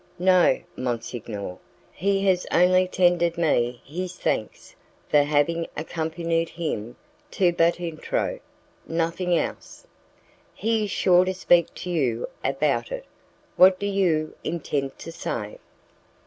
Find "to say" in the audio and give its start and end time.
14.97-15.59